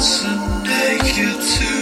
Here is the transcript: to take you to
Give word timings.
to 0.00 0.62
take 0.64 1.18
you 1.18 1.30
to 1.34 1.79